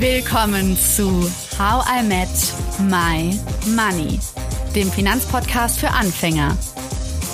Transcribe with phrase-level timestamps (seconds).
[0.00, 2.30] Willkommen zu How I Met
[2.88, 3.38] My
[3.76, 4.18] Money,
[4.74, 6.56] dem Finanzpodcast für Anfänger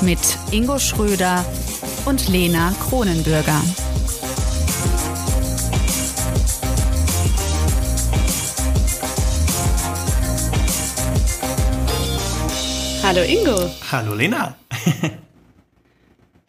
[0.01, 0.19] mit
[0.51, 1.44] Ingo Schröder
[2.06, 3.63] und Lena Kronenbürger.
[13.04, 13.71] Hallo Ingo.
[13.92, 14.56] Hallo Lena.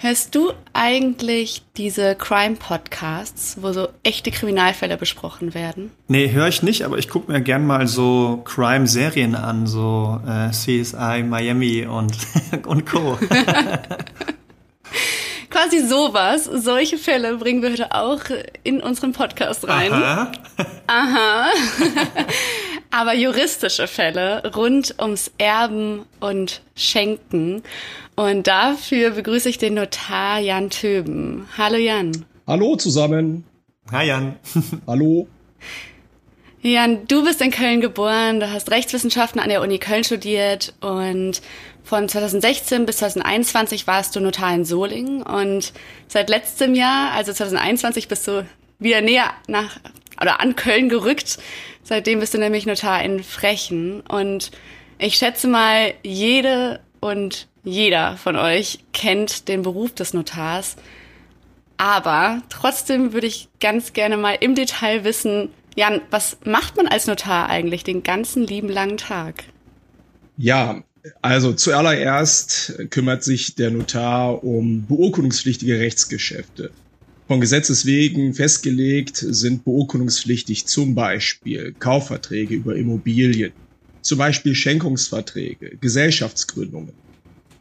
[0.08, 5.92] Hörst du eigentlich diese Crime-Podcasts, wo so echte Kriminalfälle besprochen werden?
[6.08, 10.52] Nee, höre ich nicht, aber ich gucke mir gern mal so Crime-Serien an, so äh,
[10.52, 12.16] CSI Miami und,
[12.68, 13.20] und Co.
[15.50, 16.46] Quasi sowas.
[16.46, 18.22] Solche Fälle bringen wir heute auch
[18.64, 19.92] in unseren Podcast rein.
[19.92, 20.32] Aha.
[20.88, 21.48] Aha.
[22.92, 27.62] aber juristische Fälle rund ums Erben und Schenken.
[28.20, 31.48] Und dafür begrüße ich den Notar Jan Töben.
[31.56, 32.26] Hallo Jan.
[32.48, 33.44] Hallo zusammen.
[33.92, 34.36] Hi Jan.
[34.88, 35.28] Hallo.
[36.64, 41.44] Jan, du bist in Köln geboren, du hast Rechtswissenschaften an der Uni Köln studiert und
[41.84, 45.72] von 2016 bis 2021 warst du Notar in Solingen und
[46.08, 48.48] seit letztem Jahr, also 2021, bist du
[48.80, 49.80] wieder näher nach
[50.20, 51.38] oder an Köln gerückt.
[51.84, 54.50] Seitdem bist du nämlich Notar in Frechen und
[54.98, 60.78] ich schätze mal, jede und jeder von euch kennt den Beruf des Notars.
[61.76, 67.06] Aber trotzdem würde ich ganz gerne mal im Detail wissen, Jan, was macht man als
[67.06, 69.44] Notar eigentlich den ganzen lieben langen Tag?
[70.38, 70.84] Ja,
[71.22, 76.72] also zuallererst kümmert sich der Notar um beurkundungspflichtige Rechtsgeschäfte.
[77.28, 83.52] Von Gesetzes wegen festgelegt sind beurkundungspflichtig zum Beispiel Kaufverträge über Immobilien,
[84.02, 86.94] zum Beispiel Schenkungsverträge, Gesellschaftsgründungen,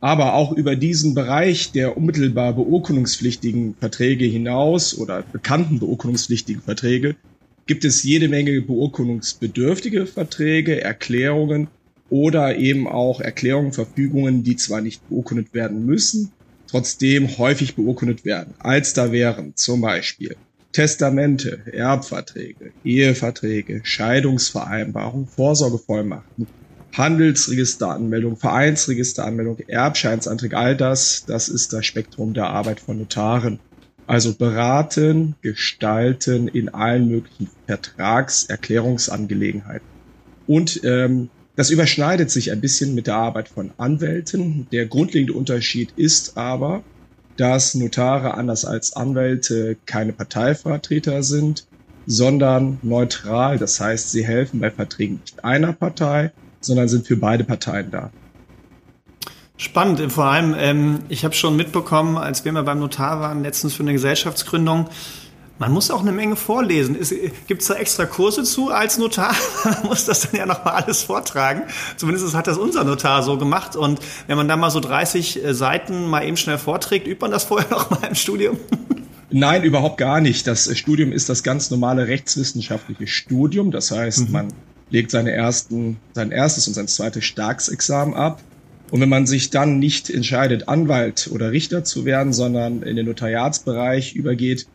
[0.07, 7.17] aber auch über diesen Bereich der unmittelbar beurkundungspflichtigen Verträge hinaus oder bekannten beurkundungspflichtigen Verträge
[7.67, 11.67] gibt es jede Menge beurkundungsbedürftige Verträge, Erklärungen
[12.09, 16.30] oder eben auch Erklärungen, Verfügungen, die zwar nicht beurkundet werden müssen,
[16.70, 18.55] trotzdem häufig beurkundet werden.
[18.61, 20.36] Als da wären zum Beispiel
[20.70, 26.47] Testamente, Erbverträge, Eheverträge, Scheidungsvereinbarungen, Vorsorgevollmachten,
[26.96, 33.58] Handelsregisteranmeldung, Vereinsregisteranmeldung, Erbscheinsanträge, all das, das ist das Spektrum der Arbeit von Notaren.
[34.07, 39.86] Also beraten, gestalten in allen möglichen Vertragserklärungsangelegenheiten.
[40.46, 44.68] Und ähm, das überschneidet sich ein bisschen mit der Arbeit von Anwälten.
[44.70, 46.85] Der grundlegende Unterschied ist aber,
[47.36, 51.67] dass Notare anders als Anwälte keine Parteivertreter sind,
[52.06, 53.58] sondern neutral.
[53.58, 56.30] Das heißt, sie helfen bei Verträgen nicht einer Partei,
[56.67, 58.11] sondern sind für beide Parteien da.
[59.57, 60.13] Spannend.
[60.13, 63.83] Vor allem, ähm, ich habe schon mitbekommen, als wir mal beim Notar waren, letztens für
[63.83, 64.89] eine Gesellschaftsgründung,
[65.59, 66.99] man muss auch eine Menge vorlesen.
[67.47, 69.35] Gibt es da extra Kurse zu als Notar?
[69.65, 71.63] man muss das dann ja nochmal alles vortragen.
[71.97, 73.75] Zumindest hat das unser Notar so gemacht.
[73.75, 77.31] Und wenn man da mal so 30 äh, Seiten mal eben schnell vorträgt, übt man
[77.31, 78.59] das vorher noch mal im Studium?
[79.31, 80.47] Nein, überhaupt gar nicht.
[80.47, 83.71] Das Studium ist das ganz normale rechtswissenschaftliche Studium.
[83.71, 84.33] Das heißt, mhm.
[84.33, 84.48] man
[84.91, 88.42] legt seine ersten, sein erstes und sein zweites Staatsexamen ab.
[88.91, 93.07] Und wenn man sich dann nicht entscheidet, Anwalt oder Richter zu werden, sondern in den
[93.07, 94.67] Notariatsbereich übergeht,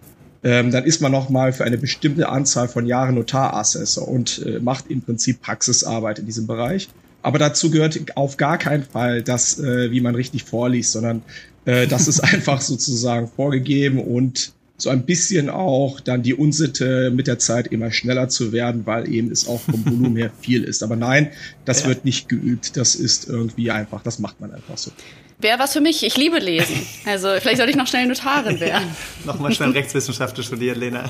[0.44, 4.90] ähm, dann ist man nochmal für eine bestimmte Anzahl von Jahren Notarassessor und äh, macht
[4.90, 6.90] im Prinzip Praxisarbeit in diesem Bereich.
[7.22, 11.22] Aber dazu gehört auf gar keinen Fall das, äh, wie man richtig vorliest, sondern
[11.66, 17.28] äh, das ist einfach sozusagen vorgegeben und so ein bisschen auch dann die Unsitte mit
[17.28, 20.82] der Zeit immer schneller zu werden, weil eben es auch vom Volumen her viel ist.
[20.82, 21.30] Aber nein,
[21.66, 21.90] das ja.
[21.90, 22.78] wird nicht geübt.
[22.78, 24.92] Das ist irgendwie einfach, das macht man einfach so.
[25.38, 26.04] Wäre was für mich.
[26.04, 26.76] Ich liebe Lesen.
[27.06, 28.88] Also vielleicht sollte ich noch schnell Notarin werden.
[29.26, 31.10] Nochmal schnell Rechtswissenschaft studieren, Lena.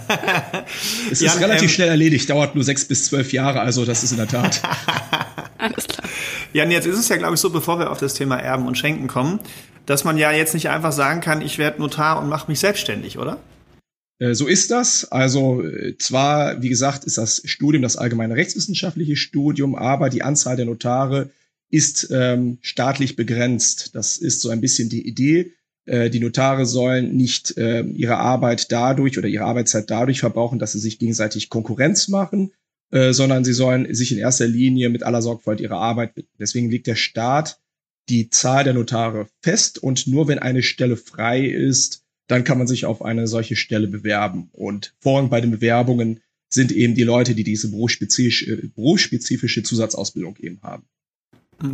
[1.09, 4.11] es ist relativ ähm, schnell erledigt, dauert nur sechs bis zwölf Jahre, also das ist
[4.11, 4.61] in der Tat.
[5.57, 6.09] Alles klar.
[6.53, 8.77] Jan, jetzt ist es ja, glaube ich, so, bevor wir auf das Thema Erben und
[8.77, 9.39] Schenken kommen,
[9.85, 13.17] dass man ja jetzt nicht einfach sagen kann, ich werde Notar und mache mich selbstständig,
[13.17, 13.37] oder?
[14.21, 15.11] Äh, so ist das.
[15.11, 20.55] Also äh, zwar, wie gesagt, ist das Studium das allgemeine rechtswissenschaftliche Studium, aber die Anzahl
[20.55, 21.31] der Notare
[21.71, 23.95] ist ähm, staatlich begrenzt.
[23.95, 25.53] Das ist so ein bisschen die Idee.
[25.85, 30.73] Äh, die Notare sollen nicht äh, ihre Arbeit dadurch oder ihre Arbeitszeit dadurch verbrauchen, dass
[30.73, 32.51] sie sich gegenseitig Konkurrenz machen,
[32.91, 36.35] äh, sondern sie sollen sich in erster Linie mit aller Sorgfalt ihrer Arbeit widmen.
[36.39, 37.59] Deswegen legt der Staat
[38.09, 42.67] die Zahl der Notare fest und nur wenn eine Stelle frei ist, dann kann man
[42.67, 44.49] sich auf eine solche Stelle bewerben.
[44.53, 50.37] Und Vorrang bei den Bewerbungen sind eben die Leute, die diese berufsspezifische, äh, berufsspezifische Zusatzausbildung
[50.37, 50.83] eben haben.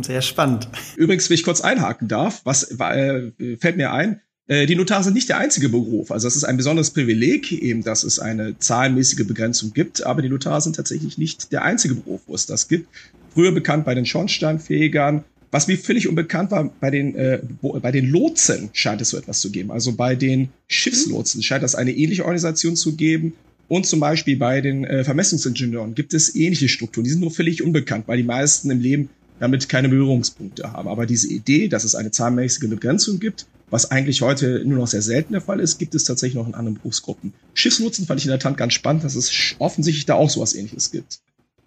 [0.02, 0.68] Sehr spannend.
[0.96, 5.14] Übrigens, wenn ich kurz einhaken darf, was äh, fällt mir ein, Äh, die Notare sind
[5.14, 6.10] nicht der einzige Beruf.
[6.10, 10.04] Also es ist ein besonderes Privileg, eben, dass es eine zahlenmäßige Begrenzung gibt.
[10.04, 12.88] Aber die Notare sind tatsächlich nicht der einzige Beruf, wo es das gibt.
[13.34, 15.24] Früher bekannt bei den Schornsteinfegern.
[15.50, 17.40] Was mir völlig unbekannt war, bei den, äh,
[17.80, 19.70] bei den Lotsen scheint es so etwas zu geben.
[19.70, 23.32] Also bei den Schiffslotsen scheint es eine ähnliche Organisation zu geben.
[23.68, 27.04] Und zum Beispiel bei den äh, Vermessungsingenieuren gibt es ähnliche Strukturen.
[27.04, 29.10] Die sind nur völlig unbekannt, weil die meisten im Leben
[29.40, 30.88] damit keine Berührungspunkte haben.
[30.88, 35.02] Aber diese Idee, dass es eine zahlenmäßige Begrenzung gibt, was eigentlich heute nur noch sehr
[35.02, 37.34] selten der Fall ist, gibt es tatsächlich noch in anderen Berufsgruppen.
[37.54, 40.90] Schiffslotsen fand ich in der Tat ganz spannend, dass es offensichtlich da auch sowas ähnliches
[40.90, 41.20] gibt.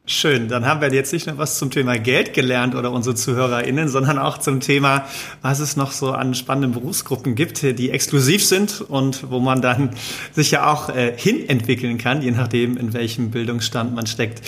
[0.07, 3.88] Schön, dann haben wir jetzt nicht nur was zum Thema Geld gelernt oder unsere ZuhörerInnen,
[3.88, 5.06] sondern auch zum Thema,
[5.44, 9.92] was es noch so an spannenden Berufsgruppen gibt, die exklusiv sind und wo man dann
[10.31, 14.42] sich ja auch äh, hinentwickeln kann, je nachdem, in welchem Bildungsstand man steckt.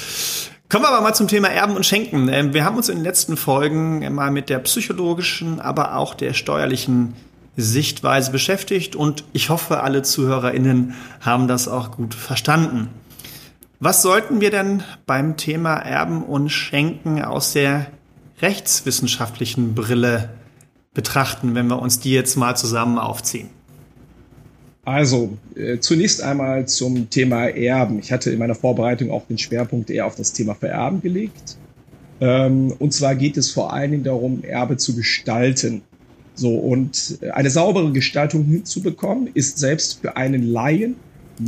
[0.69, 2.29] Kommen wir aber mal zum Thema Erben und Schenken.
[2.29, 6.33] Ähm, wir haben uns in den letzten Folgen mal mit der psychologischen, aber auch der
[6.33, 7.13] steuerlichen
[7.55, 12.89] Sichtweise beschäftigt und ich hoffe, alle ZuhörerInnen haben das auch gut verstanden.
[13.85, 17.87] Was sollten wir denn beim Thema Erben und Schenken aus der
[18.41, 20.29] rechtswissenschaftlichen Brille
[20.93, 23.49] betrachten, wenn wir uns die jetzt mal zusammen aufziehen?
[24.85, 27.99] Also, äh, zunächst einmal zum Thema Erben.
[27.99, 31.57] Ich hatte in meiner Vorbereitung auch den Schwerpunkt eher auf das Thema Vererben gelegt.
[32.21, 35.81] Ähm, und zwar geht es vor allen Dingen darum, Erbe zu gestalten.
[36.35, 40.95] So, und eine saubere Gestaltung hinzubekommen, ist selbst für einen Laien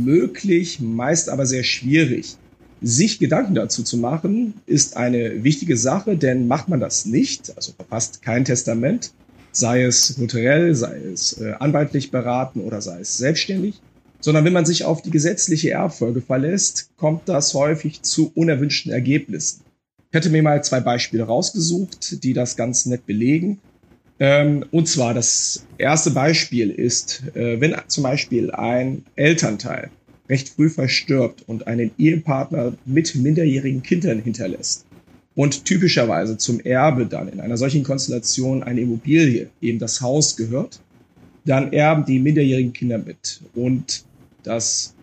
[0.02, 2.36] möglich, meist aber sehr schwierig.
[2.82, 7.72] Sich Gedanken dazu zu machen, ist eine wichtige Sache, denn macht man das nicht, also
[7.72, 9.12] verpasst kein Testament,
[9.52, 13.80] sei es notariell, sei es äh, anwaltlich beraten oder sei es selbstständig,
[14.20, 19.62] sondern wenn man sich auf die gesetzliche Erbfolge verlässt, kommt das häufig zu unerwünschten Ergebnissen.
[20.10, 23.58] Ich hätte mir mal zwei Beispiele rausgesucht, die das ganz nett belegen.
[24.18, 29.90] Ähm, und zwar das erste Beispiel ist, äh, wenn zum Beispiel ein Elternteil
[30.28, 34.86] recht früh verstirbt und einen Ehepartner mit minderjährigen Kindern hinterlässt
[35.34, 40.80] und typischerweise zum Erbe dann in einer solchen Konstellation eine Immobilie, eben das Haus gehört,
[41.44, 43.40] dann erben die minderjährigen Kinder mit.
[43.54, 44.04] Und
[44.42, 44.94] das,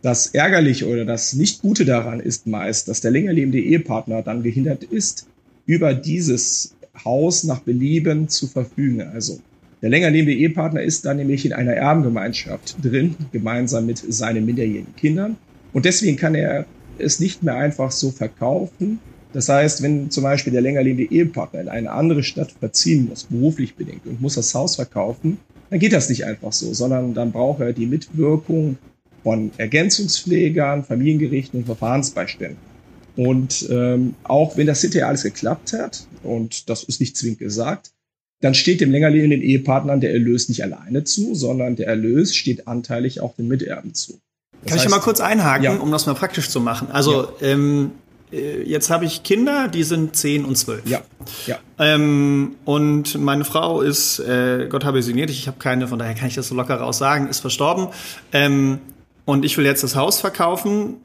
[0.00, 4.84] das Ärgerliche oder das Nicht-Gute daran ist meist, dass der länger lebende Ehepartner dann gehindert
[4.84, 5.26] ist,
[5.66, 6.74] über dieses
[7.04, 9.02] Haus nach Belieben zu verfügen.
[9.02, 9.38] Also
[9.82, 14.96] der länger lebende Ehepartner ist dann nämlich in einer Erbengemeinschaft drin, gemeinsam mit seinen minderjährigen
[14.96, 15.36] Kindern.
[15.72, 16.66] Und deswegen kann er
[16.98, 19.00] es nicht mehr einfach so verkaufen.
[19.32, 23.24] Das heißt, wenn zum Beispiel der länger lebende Ehepartner in eine andere Stadt verziehen muss,
[23.24, 25.38] beruflich bedingt, und muss das Haus verkaufen,
[25.70, 28.78] dann geht das nicht einfach so, sondern dann braucht er die Mitwirkung
[29.24, 32.73] von Ergänzungspflegern, Familiengerichten und Verfahrensbeiständen.
[33.16, 37.92] Und ähm, auch wenn das hinterher alles geklappt hat, und das ist nicht zwingend gesagt,
[38.40, 42.66] dann steht dem länger lebenden Ehepartnern der Erlös nicht alleine zu, sondern der Erlös steht
[42.66, 44.12] anteilig auch den Miterben zu.
[44.12, 45.76] Das Kann heißt, ich ja mal kurz einhaken, ja.
[45.76, 46.88] um das mal praktisch zu machen?
[46.90, 47.48] Also ja.
[47.48, 47.92] ähm,
[48.32, 50.86] äh, jetzt habe ich Kinder, die sind 10 und 12.
[50.86, 51.02] Ja.
[51.46, 51.58] ja.
[51.78, 56.14] Ähm, und meine Frau ist, äh, Gott habe sie nicht, ich habe keine, von daher
[56.14, 57.88] kann ich das so locker raus sagen, ist verstorben.
[58.32, 58.78] Ähm,
[59.24, 60.96] und ich will jetzt das Haus verkaufen.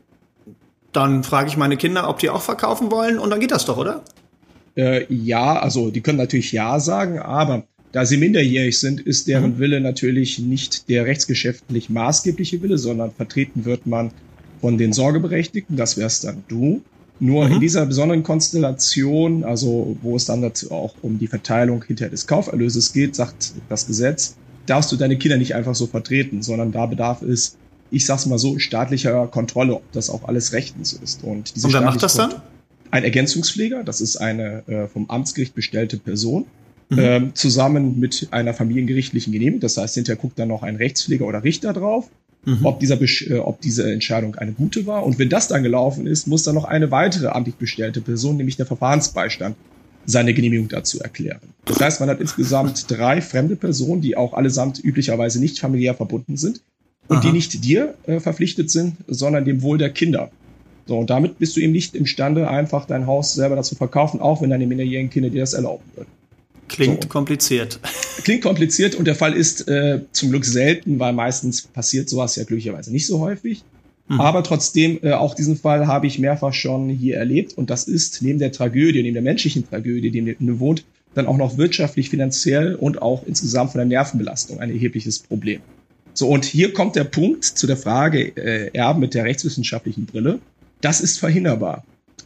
[0.91, 3.77] Dann frage ich meine Kinder, ob die auch verkaufen wollen und dann geht das doch,
[3.77, 4.03] oder?
[4.75, 9.55] Äh, ja, also die können natürlich Ja sagen, aber da sie minderjährig sind, ist deren
[9.55, 9.59] mhm.
[9.59, 14.11] Wille natürlich nicht der rechtsgeschäftlich maßgebliche Wille, sondern vertreten wird man
[14.61, 16.81] von den Sorgeberechtigten, das wär's dann du.
[17.19, 17.55] Nur mhm.
[17.55, 22.27] in dieser besonderen Konstellation, also wo es dann dazu auch um die Verteilung hinter des
[22.27, 26.85] Kauferlöses geht, sagt das Gesetz, darfst du deine Kinder nicht einfach so vertreten, sondern da
[26.85, 27.57] bedarf es
[27.91, 31.23] ich sag's mal so, staatlicher Kontrolle, ob das auch alles rechtens ist.
[31.23, 32.33] Und, diese Und wer macht das dann?
[32.91, 36.45] Ein Ergänzungspfleger, das ist eine äh, vom Amtsgericht bestellte Person,
[36.89, 36.99] mhm.
[36.99, 39.59] ähm, zusammen mit einer familiengerichtlichen Genehmigung.
[39.59, 42.09] Das heißt, hinterher guckt dann noch ein Rechtspfleger oder Richter drauf,
[42.45, 42.65] mhm.
[42.65, 45.05] ob, dieser, äh, ob diese Entscheidung eine gute war.
[45.05, 48.57] Und wenn das dann gelaufen ist, muss dann noch eine weitere amtlich bestellte Person, nämlich
[48.57, 49.55] der Verfahrensbeistand,
[50.05, 51.41] seine Genehmigung dazu erklären.
[51.65, 56.35] Das heißt, man hat insgesamt drei fremde Personen, die auch allesamt üblicherweise nicht familiär verbunden
[56.35, 56.61] sind,
[57.09, 57.27] und Aha.
[57.27, 60.31] die nicht dir äh, verpflichtet sind, sondern dem Wohl der Kinder.
[60.87, 64.41] So, und damit bist du eben nicht imstande, einfach dein Haus selber dazu verkaufen, auch
[64.41, 66.09] wenn deine minderjährigen Kinder dir das erlauben würden.
[66.67, 67.79] Klingt so, kompliziert.
[68.23, 72.43] Klingt kompliziert und der Fall ist äh, zum Glück selten, weil meistens passiert sowas ja
[72.43, 73.63] glücklicherweise nicht so häufig.
[74.07, 74.21] Mhm.
[74.21, 78.21] Aber trotzdem, äh, auch diesen Fall habe ich mehrfach schon hier erlebt und das ist
[78.21, 80.85] neben der Tragödie, neben der menschlichen Tragödie, die in wohnt,
[81.15, 85.61] dann auch noch wirtschaftlich, finanziell und auch insgesamt von der Nervenbelastung ein erhebliches Problem.
[86.13, 90.39] So, und hier kommt der Punkt zu der Frage äh, Erben mit der rechtswissenschaftlichen Brille.
[90.81, 91.83] Das ist verhinderbar.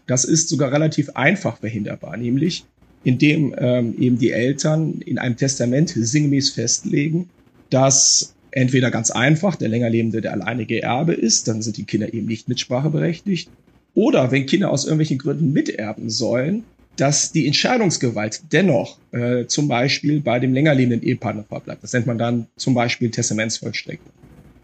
[0.07, 2.65] Das ist sogar relativ einfach verhinderbar, nämlich
[3.03, 7.29] indem ähm, eben die Eltern in einem Testament sinngemäß festlegen,
[7.69, 12.13] dass entweder ganz einfach der länger lebende der alleinige Erbe ist, dann sind die Kinder
[12.13, 13.49] eben nicht mitspracheberechtigt.
[13.95, 16.63] Oder wenn Kinder aus irgendwelchen Gründen miterben sollen,
[16.97, 21.83] dass die Entscheidungsgewalt dennoch äh, zum Beispiel bei dem länger lebenden Ehepartner verbleibt.
[21.83, 24.11] Das nennt man dann zum Beispiel Testamentsvollstreckung.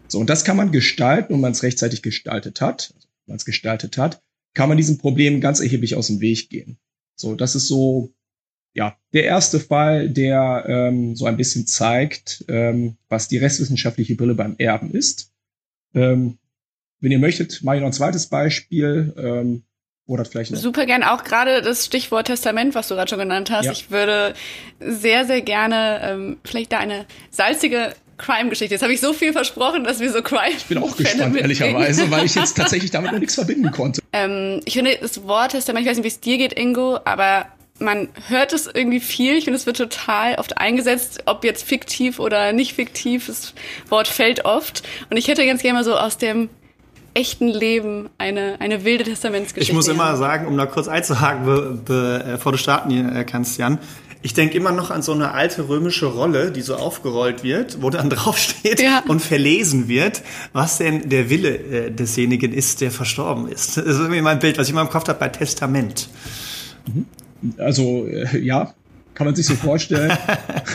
[0.06, 3.44] So, und das kann man gestalten, und man es rechtzeitig gestaltet hat, also, man es
[3.44, 4.20] gestaltet hat,
[4.54, 6.78] kann man diesem Problem ganz erheblich aus dem Weg gehen.
[7.14, 8.12] So, das ist so,
[8.74, 14.34] ja, der erste Fall, der ähm, so ein bisschen zeigt, ähm, was die restwissenschaftliche Brille
[14.34, 15.32] beim Erben ist.
[15.94, 16.38] Ähm,
[17.00, 19.14] wenn ihr möchtet, mache ich noch ein zweites Beispiel.
[19.16, 19.62] Ähm,
[20.10, 20.58] oder vielleicht noch.
[20.58, 23.66] Super gern auch gerade das Stichwort Testament, was du gerade schon genannt hast.
[23.66, 23.72] Ja.
[23.72, 24.34] Ich würde
[24.80, 28.74] sehr, sehr gerne ähm, vielleicht da eine salzige Crime-Geschichte.
[28.74, 30.56] Jetzt habe ich so viel versprochen, dass wir so Crime.
[30.56, 34.02] Ich bin auch gespannt, ehrlicherweise, weil ich jetzt tatsächlich damit noch nichts verbinden konnte.
[34.12, 37.46] Ähm, ich finde das Wort Testament, ich weiß nicht, wie es dir geht, Ingo, aber
[37.78, 39.36] man hört es irgendwie viel.
[39.36, 43.28] Ich finde, es wird total oft eingesetzt, ob jetzt fiktiv oder nicht fiktiv.
[43.28, 43.54] Das
[43.88, 44.82] Wort fällt oft.
[45.08, 46.50] Und ich hätte ganz gerne mal so aus dem
[47.14, 49.72] echten Leben eine, eine wilde Testamentsgeschichte.
[49.72, 53.78] Ich muss immer sagen, um da kurz einzuhaken, be, be, bevor du starten kannst, Jan,
[54.22, 57.90] ich denke immer noch an so eine alte römische Rolle, die so aufgerollt wird, wo
[57.90, 59.02] dann draufsteht ja.
[59.08, 63.76] und verlesen wird, was denn der Wille äh, desjenigen ist, der verstorben ist.
[63.76, 66.08] Das ist irgendwie mein Bild, was ich immer im Kopf habe bei Testament.
[66.86, 67.06] Mhm.
[67.56, 68.74] Also äh, ja,
[69.14, 70.16] kann man sich so vorstellen.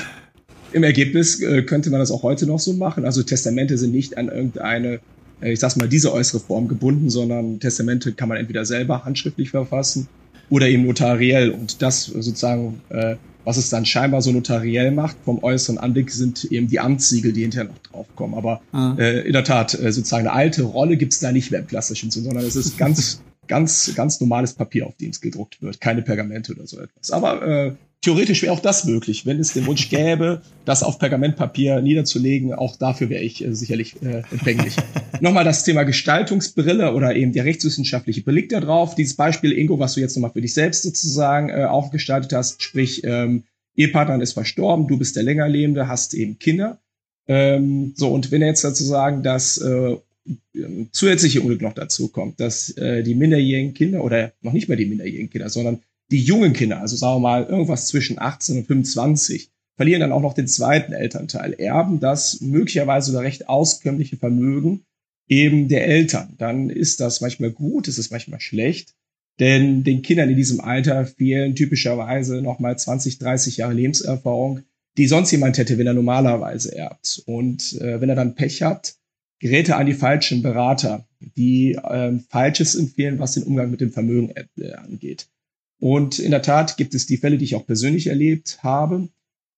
[0.71, 3.05] Im Ergebnis äh, könnte man das auch heute noch so machen.
[3.05, 4.99] Also Testamente sind nicht an irgendeine, äh,
[5.41, 10.07] ich sag's mal, diese äußere Form gebunden, sondern Testamente kann man entweder selber handschriftlich verfassen
[10.49, 11.51] oder eben notariell.
[11.51, 13.15] Und das sozusagen äh,
[13.45, 17.41] was es dann scheinbar so notariell macht vom äußeren Anblick, sind eben die Amtssiegel, die
[17.41, 18.35] hinterher noch draufkommen.
[18.35, 18.95] Aber ah.
[18.97, 22.11] äh, in der Tat, äh, sozusagen eine alte Rolle gibt's da nicht mehr im klassischen
[22.11, 26.01] Sinn, sondern es ist ganz, ganz, ganz normales Papier, auf dem es gedruckt wird, keine
[26.01, 27.11] Pergamente oder so etwas.
[27.11, 27.71] Aber äh,
[28.05, 32.53] theoretisch wäre auch das möglich, wenn es den Wunsch gäbe, das auf Pergamentpapier niederzulegen.
[32.53, 34.75] Auch dafür wäre ich äh, sicherlich äh, empfänglich.
[35.21, 38.93] nochmal das Thema Gestaltungsbrille oder eben der rechtswissenschaftliche Blick da drauf.
[38.93, 43.03] Dieses Beispiel, Ingo, was du jetzt nochmal für dich selbst sozusagen äh, aufgestaltet hast, sprich,
[43.03, 43.43] ähm,
[43.75, 46.79] Ehepartner ist verstorben, du bist der Längerlebende, hast eben Kinder.
[47.27, 49.97] Ähm, so, und wenn jetzt sozusagen das äh,
[50.91, 54.85] zusätzliche Unglück noch dazu kommt, dass äh, die minderjährigen Kinder oder noch nicht mehr die
[54.85, 55.79] minderjährigen Kinder, sondern
[56.11, 60.21] die jungen Kinder, also sagen wir mal irgendwas zwischen 18 und 25, verlieren dann auch
[60.21, 64.85] noch den zweiten Elternteil, erben das möglicherweise oder recht auskömmliche Vermögen
[65.27, 66.35] eben der Eltern.
[66.37, 68.93] Dann ist das manchmal gut, ist es manchmal schlecht,
[69.39, 74.61] denn den Kindern in diesem Alter fehlen typischerweise nochmal 20, 30 Jahre Lebenserfahrung,
[74.97, 77.21] die sonst jemand hätte, wenn er normalerweise erbt.
[77.25, 78.95] Und äh, wenn er dann Pech hat,
[79.39, 83.91] gerät er an die falschen Berater, die äh, Falsches empfehlen, was den Umgang mit dem
[83.91, 85.27] Vermögen äh, angeht.
[85.79, 89.09] Und in der Tat gibt es die Fälle, die ich auch persönlich erlebt habe,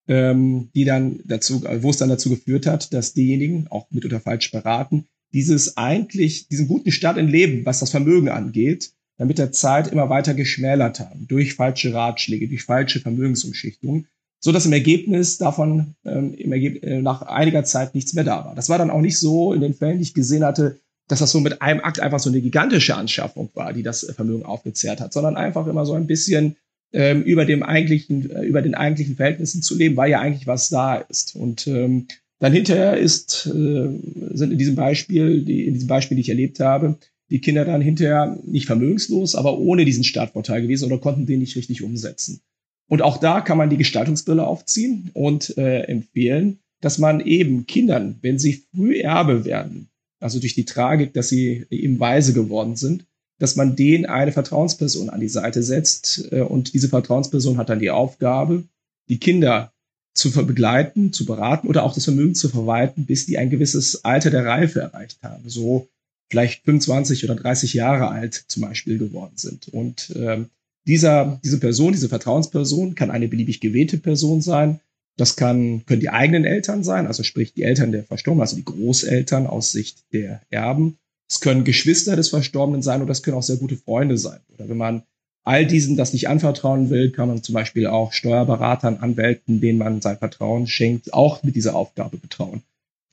[0.08, 4.20] ähm, die dann dazu, wo es dann dazu geführt hat, dass diejenigen, auch mit oder
[4.20, 9.38] falsch beraten, dieses eigentlich, diesen guten Start im Leben, was das Vermögen angeht, dann mit
[9.38, 14.06] der Zeit immer weiter geschmälert haben, durch falsche Ratschläge, durch falsche Vermögensumschichtungen,
[14.40, 18.44] so dass im Ergebnis davon ähm, im Ergebnis, äh, nach einiger Zeit nichts mehr da
[18.44, 18.54] war.
[18.54, 21.32] Das war dann auch nicht so in den Fällen, die ich gesehen hatte, dass das
[21.32, 25.12] so mit einem Akt einfach so eine gigantische Anschaffung war, die das Vermögen aufgezehrt hat,
[25.12, 26.56] sondern einfach immer so ein bisschen
[26.92, 30.68] ähm, über dem eigentlichen, äh, über den eigentlichen Verhältnissen zu leben, weil ja eigentlich was
[30.68, 31.34] da ist.
[31.34, 32.06] Und ähm,
[32.38, 33.88] dann hinterher ist, äh,
[34.32, 36.96] sind in diesem Beispiel, die, in diesem Beispiel, die ich erlebt habe,
[37.30, 41.56] die Kinder dann hinterher nicht vermögenslos, aber ohne diesen Startvorteil gewesen oder konnten den nicht
[41.56, 42.40] richtig umsetzen.
[42.88, 48.16] Und auch da kann man die Gestaltungsbrille aufziehen und äh, empfehlen, dass man eben Kindern,
[48.22, 49.88] wenn sie früh Erbe werden,
[50.20, 53.04] also durch die Tragik, dass sie eben weise geworden sind,
[53.38, 57.78] dass man denen eine Vertrauensperson an die Seite setzt äh, und diese Vertrauensperson hat dann
[57.78, 58.64] die Aufgabe,
[59.08, 59.72] die Kinder
[60.14, 64.30] zu begleiten, zu beraten oder auch das Vermögen zu verwalten, bis die ein gewisses Alter
[64.30, 65.88] der Reife erreicht haben, so
[66.28, 69.68] vielleicht 25 oder 30 Jahre alt zum Beispiel geworden sind.
[69.68, 70.50] Und ähm,
[70.86, 74.80] dieser, diese Person, diese Vertrauensperson kann eine beliebig gewählte Person sein,
[75.18, 78.64] das kann, können die eigenen Eltern sein, also sprich die Eltern der Verstorbenen, also die
[78.64, 80.96] Großeltern aus Sicht der Erben.
[81.28, 84.40] Es können Geschwister des Verstorbenen sein oder das können auch sehr gute Freunde sein.
[84.54, 85.02] Oder wenn man
[85.44, 90.00] all diesen das nicht anvertrauen will, kann man zum Beispiel auch Steuerberatern, Anwälten, denen man
[90.00, 92.62] sein Vertrauen schenkt, auch mit dieser Aufgabe betrauen.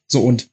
[0.07, 0.49] So und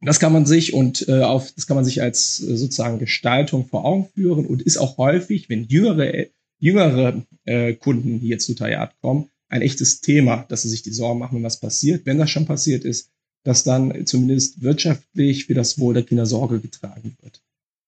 [0.00, 3.66] das kann man sich und äh, auf das kann man sich als äh, sozusagen Gestaltung
[3.66, 6.26] vor Augen führen und ist auch häufig, wenn jüngere
[6.60, 11.20] jüngere äh, Kunden hier zu Notariat kommen, ein echtes Thema, dass sie sich die Sorgen
[11.20, 12.06] machen, was passiert.
[12.06, 13.10] Wenn das schon passiert ist,
[13.44, 17.42] dass dann zumindest wirtschaftlich für das Wohl der Kinder Sorge getragen wird.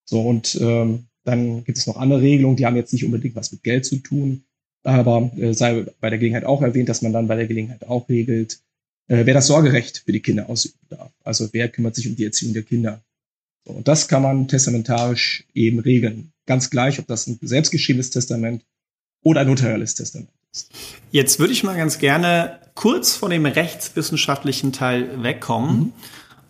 [0.05, 3.51] So, und ähm, dann gibt es noch andere Regelungen, die haben jetzt nicht unbedingt was
[3.51, 4.43] mit Geld zu tun,
[4.83, 8.07] aber äh, sei bei der Gelegenheit auch erwähnt, dass man dann bei der Gelegenheit auch
[8.09, 8.59] regelt,
[9.07, 11.11] äh, wer das Sorgerecht für die Kinder ausüben darf.
[11.23, 13.03] Also wer kümmert sich um die Erziehung der Kinder.
[13.65, 16.31] So, und das kann man testamentarisch eben regeln.
[16.45, 18.63] Ganz gleich, ob das ein selbstgeschriebenes Testament
[19.23, 20.29] oder ein notarielles Testament.
[21.11, 25.77] Jetzt würde ich mal ganz gerne kurz von dem rechtswissenschaftlichen Teil wegkommen.
[25.77, 25.93] Mhm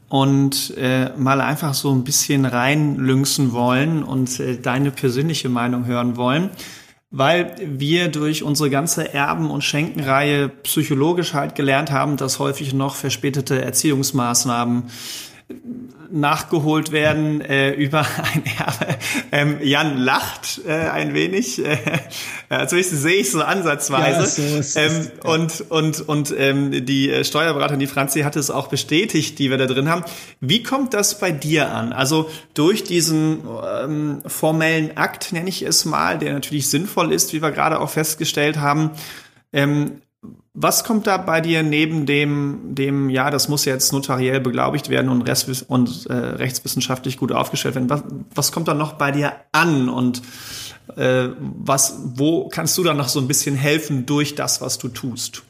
[0.08, 6.16] und äh, mal einfach so ein bisschen reinlünxen wollen und äh, deine persönliche Meinung hören
[6.16, 6.52] wollen,
[7.12, 12.96] weil wir durch unsere ganze Erben- und Schenkenreihe psychologisch halt gelernt haben, dass häufig noch
[12.96, 14.84] verspätete Erziehungsmaßnahmen
[16.12, 18.00] nachgeholt werden äh, über
[18.34, 18.98] ein Erbe.
[19.32, 21.78] Ähm, Jan lacht äh, ein wenig, äh,
[22.50, 24.42] also ich sehe ich so ansatzweise.
[24.42, 25.30] Ja, so ähm, ja.
[25.30, 29.58] Und und und ähm, die äh, Steuerberaterin, die Franzi, hat es auch bestätigt, die wir
[29.58, 30.04] da drin haben.
[30.40, 31.94] Wie kommt das bei dir an?
[31.94, 33.42] Also durch diesen
[33.84, 37.90] ähm, formellen Akt nenne ich es mal, der natürlich sinnvoll ist, wie wir gerade auch
[37.90, 38.92] festgestellt haben.
[39.54, 40.02] Ähm,
[40.56, 45.10] was kommt da bei dir neben dem, dem, ja, das muss jetzt notariell beglaubigt werden
[45.10, 47.90] und, Rest, und äh, rechtswissenschaftlich gut aufgestellt werden?
[47.90, 50.22] Was, was kommt da noch bei dir an und
[50.96, 54.88] äh, was, wo kannst du dann noch so ein bisschen helfen durch das, was du
[54.88, 55.44] tust?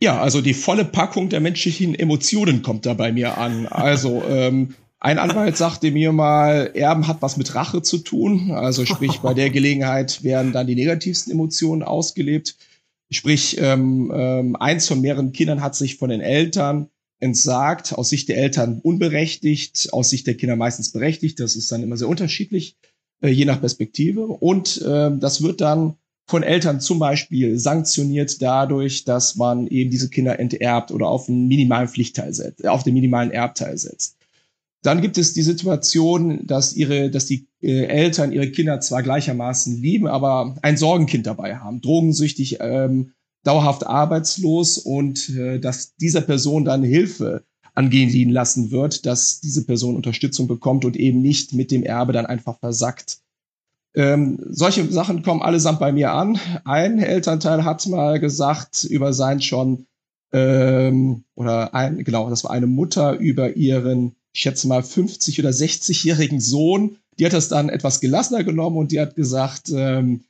[0.00, 3.66] Ja, also die volle Packung der menschlichen Emotionen kommt da bei mir an.
[3.66, 8.52] Also ähm, ein Anwalt sagte mir mal, Erben hat was mit Rache zu tun.
[8.52, 12.54] Also sprich, bei der Gelegenheit werden dann die negativsten Emotionen ausgelebt.
[13.10, 16.88] Sprich, ähm, ähm, eins von mehreren Kindern hat sich von den Eltern
[17.20, 21.40] entsagt, aus Sicht der Eltern unberechtigt, aus Sicht der Kinder meistens berechtigt.
[21.40, 22.76] Das ist dann immer sehr unterschiedlich,
[23.22, 24.26] äh, je nach Perspektive.
[24.26, 25.96] Und äh, das wird dann
[26.26, 31.48] von Eltern zum Beispiel sanktioniert dadurch, dass man eben diese Kinder enterbt oder auf einen
[31.48, 34.17] minimalen Pflichtteil setzt, auf den minimalen Erbteil setzt.
[34.82, 39.76] Dann gibt es die Situation, dass ihre, dass die äh, Eltern ihre Kinder zwar gleichermaßen
[39.76, 43.12] lieben, aber ein Sorgenkind dabei haben, drogensüchtig, ähm,
[43.44, 47.44] dauerhaft arbeitslos und äh, dass dieser Person dann Hilfe
[47.74, 52.26] angehen lassen wird, dass diese Person Unterstützung bekommt und eben nicht mit dem Erbe dann
[52.26, 53.18] einfach versackt.
[53.94, 56.38] Ähm, solche Sachen kommen allesamt bei mir an.
[56.64, 59.86] Ein Elternteil hat mal gesagt über sein schon
[60.32, 65.50] ähm, oder ein genau, das war eine Mutter über ihren ich schätze mal 50 oder
[65.50, 70.20] 60-jährigen Sohn, die hat das dann etwas gelassener genommen und die hat gesagt, ähm,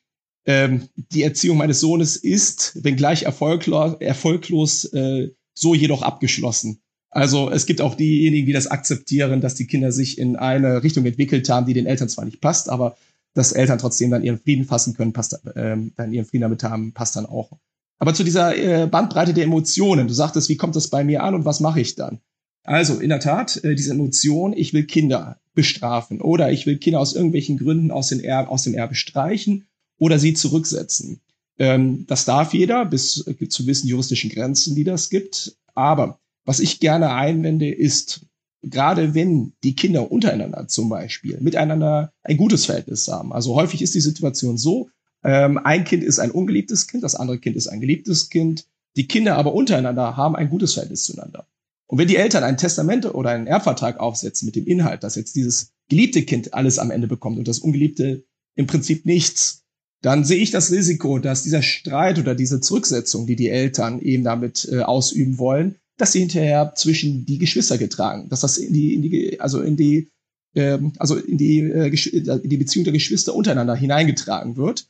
[0.47, 6.81] ähm, die Erziehung meines Sohnes ist, wenngleich erfolglos, erfolglos äh, so jedoch abgeschlossen.
[7.11, 11.05] Also es gibt auch diejenigen, die das akzeptieren, dass die Kinder sich in eine Richtung
[11.05, 12.97] entwickelt haben, die den Eltern zwar nicht passt, aber
[13.35, 16.94] dass Eltern trotzdem dann ihren Frieden fassen können, passt, ähm, dann ihren Frieden damit haben,
[16.94, 17.51] passt dann auch.
[17.99, 21.35] Aber zu dieser äh, Bandbreite der Emotionen, du sagtest, wie kommt das bei mir an
[21.35, 22.21] und was mache ich dann?
[22.69, 27.01] Also in der Tat, äh, diese Emotion, ich will Kinder bestrafen oder ich will Kinder
[27.01, 29.67] aus irgendwelchen Gründen aus, den Erb, aus dem Erbe streichen
[29.99, 31.23] oder sie zurücksetzen.
[31.59, 35.57] Ähm, das darf jeder bis äh, zu gewissen juristischen Grenzen, die das gibt.
[35.75, 38.27] Aber was ich gerne einwende, ist,
[38.63, 43.33] gerade wenn die Kinder untereinander zum Beispiel miteinander ein gutes Verhältnis haben.
[43.33, 44.91] Also häufig ist die Situation so,
[45.25, 48.67] ähm, ein Kind ist ein ungeliebtes Kind, das andere Kind ist ein geliebtes Kind.
[48.97, 51.47] Die Kinder aber untereinander haben ein gutes Verhältnis zueinander.
[51.88, 55.35] Und wenn die Eltern ein Testament oder einen Erbvertrag aufsetzen mit dem Inhalt, dass jetzt
[55.35, 58.24] dieses geliebte Kind alles am Ende bekommt und das ungeliebte
[58.55, 59.64] im Prinzip nichts,
[60.03, 64.22] dann sehe ich das Risiko, dass dieser Streit oder diese Zurücksetzung, die die Eltern eben
[64.22, 68.94] damit äh, ausüben wollen, dass sie hinterher zwischen die Geschwister getragen, dass das in die,
[68.94, 70.11] in die also in die,
[70.55, 74.88] ähm, also in die, äh, in die Beziehung der Geschwister untereinander hineingetragen wird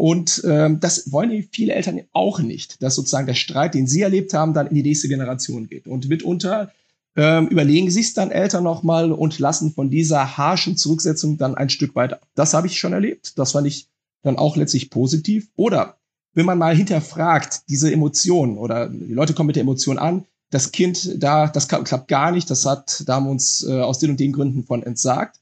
[0.00, 4.32] und ähm, das wollen viele Eltern auch nicht, dass sozusagen der Streit, den sie erlebt
[4.32, 5.86] haben, dann in die nächste Generation geht.
[5.86, 6.72] Und mitunter
[7.16, 11.94] ähm, überlegen sich dann Eltern nochmal und lassen von dieser harschen Zurücksetzung dann ein Stück
[11.96, 12.26] weit ab.
[12.34, 13.38] Das habe ich schon erlebt.
[13.38, 13.88] Das fand ich
[14.22, 15.50] dann auch letztlich positiv.
[15.54, 15.98] Oder
[16.32, 20.72] wenn man mal hinterfragt, diese Emotionen oder die Leute kommen mit der Emotion an, das
[20.72, 24.12] Kind da, das klappt gar nicht, das hat, da haben wir uns äh, aus den
[24.12, 25.40] und den Gründen von entsagt.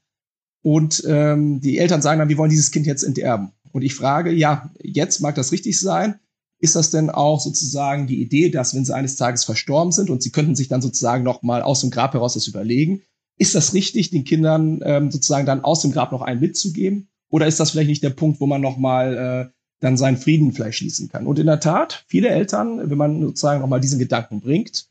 [0.61, 3.53] Und ähm, die Eltern sagen dann, wir wollen dieses Kind jetzt enterben.
[3.71, 6.19] Und ich frage, ja, jetzt mag das richtig sein.
[6.59, 10.21] Ist das denn auch sozusagen die Idee, dass wenn sie eines Tages verstorben sind und
[10.21, 13.01] sie könnten sich dann sozusagen noch mal aus dem Grab heraus das überlegen,
[13.37, 17.07] ist das richtig, den Kindern ähm, sozusagen dann aus dem Grab noch einen mitzugeben?
[17.29, 20.51] Oder ist das vielleicht nicht der Punkt, wo man noch mal äh, dann seinen Frieden
[20.51, 21.25] vielleicht schließen kann?
[21.25, 24.87] Und in der Tat, viele Eltern, wenn man sozusagen noch mal diesen Gedanken bringt,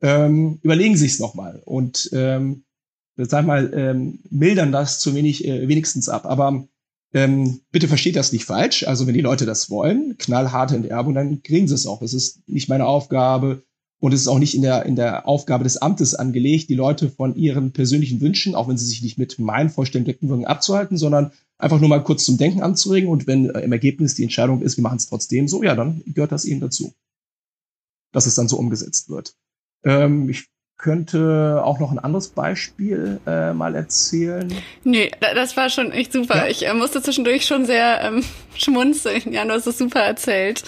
[0.00, 2.64] ähm, überlegen sich es noch mal und ähm,
[3.16, 6.26] sag mal ähm, mildern das zu wenig äh, wenigstens ab.
[6.26, 6.66] Aber
[7.14, 8.84] ähm, bitte versteht das nicht falsch.
[8.84, 12.02] Also wenn die Leute das wollen, knallharte Enterbung, dann kriegen sie es auch.
[12.02, 13.62] Es ist nicht meine Aufgabe
[14.00, 17.10] und es ist auch nicht in der, in der Aufgabe des Amtes angelegt, die Leute
[17.10, 21.32] von ihren persönlichen Wünschen, auch wenn sie sich nicht mit meinen Vorstellungen decken abzuhalten, sondern
[21.58, 23.08] einfach nur mal kurz zum Denken anzuregen.
[23.08, 26.02] Und wenn äh, im Ergebnis die Entscheidung ist, wir machen es trotzdem so, ja, dann
[26.06, 26.94] gehört das eben dazu.
[28.10, 29.34] Dass es dann so umgesetzt wird.
[29.84, 30.48] Ähm, ich
[30.82, 34.52] könnte auch noch ein anderes Beispiel äh, mal erzählen.
[34.84, 36.36] Nee, das war schon echt super.
[36.36, 36.46] Ja.
[36.48, 38.24] Ich äh, musste zwischendurch schon sehr ähm,
[38.56, 39.32] schmunzeln.
[39.32, 40.64] Ja, du hast es super erzählt.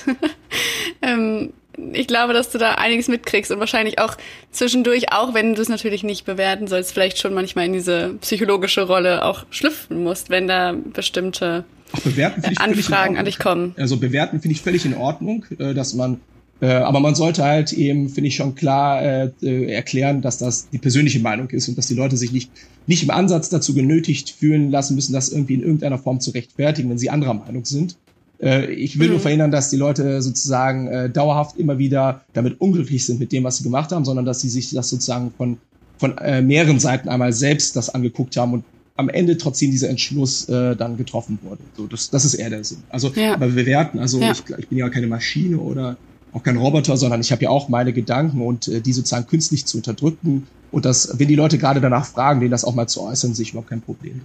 [1.02, 1.52] ähm,
[1.92, 4.16] ich glaube, dass du da einiges mitkriegst und wahrscheinlich auch
[4.52, 8.82] zwischendurch, auch wenn du es natürlich nicht bewerten sollst, vielleicht schon manchmal in diese psychologische
[8.82, 13.74] Rolle auch schlüpfen musst, wenn da bestimmte Ach, bewerten ich Anfragen an dich kommen.
[13.76, 16.20] Also bewerten finde ich völlig in Ordnung, äh, dass man
[16.60, 20.68] äh, aber man sollte halt eben, finde ich schon klar, äh, äh, erklären, dass das
[20.70, 22.50] die persönliche Meinung ist und dass die Leute sich nicht,
[22.86, 26.90] nicht im Ansatz dazu genötigt fühlen lassen müssen, das irgendwie in irgendeiner Form zu rechtfertigen,
[26.90, 27.96] wenn sie anderer Meinung sind.
[28.40, 29.14] Äh, ich will mhm.
[29.14, 33.44] nur verhindern, dass die Leute sozusagen äh, dauerhaft immer wieder damit unglücklich sind mit dem,
[33.44, 35.58] was sie gemacht haben, sondern dass sie sich das sozusagen von,
[35.98, 38.64] von äh, mehreren Seiten einmal selbst das angeguckt haben und
[38.96, 41.62] am Ende trotzdem dieser Entschluss äh, dann getroffen wurde.
[41.76, 42.78] So, das, das ist eher der Sinn.
[42.90, 43.34] Also, ja.
[43.34, 44.30] aber bewerten, also ja.
[44.30, 45.96] ich, ich bin ja keine Maschine oder
[46.34, 49.64] auch kein Roboter, sondern ich habe ja auch meine Gedanken und äh, die sozusagen künstlich
[49.66, 53.02] zu unterdrücken und das, wenn die Leute gerade danach fragen, denen das auch mal zu
[53.02, 54.20] äußern, sehe ich überhaupt kein Problem.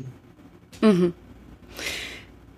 [0.82, 1.14] Mhm.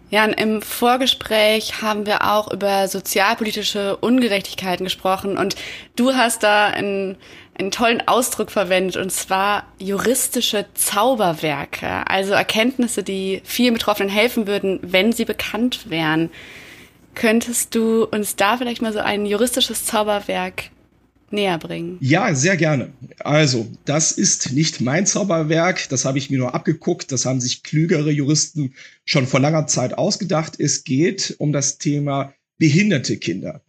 [0.09, 5.55] Ja, im Vorgespräch haben wir auch über sozialpolitische Ungerechtigkeiten gesprochen und
[5.95, 7.17] du hast da einen,
[7.57, 14.79] einen tollen Ausdruck verwendet und zwar juristische Zauberwerke, also Erkenntnisse, die vielen Betroffenen helfen würden,
[14.81, 16.29] wenn sie bekannt wären.
[17.15, 20.71] Könntest du uns da vielleicht mal so ein juristisches Zauberwerk
[21.31, 21.97] näher bringen?
[21.99, 22.91] Ja, sehr gerne.
[23.19, 27.63] Also, das ist nicht mein Zauberwerk, das habe ich mir nur abgeguckt, das haben sich
[27.63, 28.73] klügere Juristen
[29.05, 30.59] schon vor langer Zeit ausgedacht.
[30.59, 33.61] Es geht um das Thema behinderte Kinder.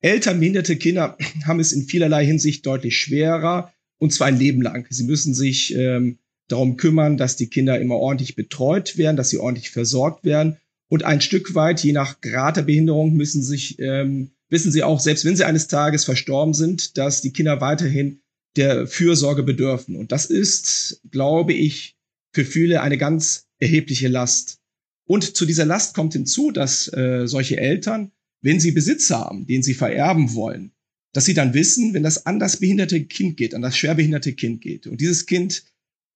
[0.00, 4.86] Eltern behinderte Kinder haben es in vielerlei Hinsicht deutlich schwerer, und zwar ein Leben lang.
[4.90, 9.38] Sie müssen sich ähm, darum kümmern, dass die Kinder immer ordentlich betreut werden, dass sie
[9.38, 10.56] ordentlich versorgt werden
[10.88, 15.00] und ein Stück weit, je nach Grad der Behinderung, müssen sich, ähm, wissen sie auch,
[15.00, 18.20] selbst wenn sie eines Tages verstorben sind, dass die Kinder weiterhin
[18.56, 19.96] der Fürsorge bedürfen.
[19.96, 21.96] Und das ist, glaube ich,
[22.32, 24.58] für viele eine ganz erhebliche Last.
[25.06, 29.62] Und zu dieser Last kommt hinzu, dass äh, solche Eltern, wenn sie Besitz haben, den
[29.62, 30.72] sie vererben wollen,
[31.12, 34.60] dass sie dann wissen, wenn das an das behinderte Kind geht, an das schwerbehinderte Kind
[34.60, 35.64] geht, und dieses Kind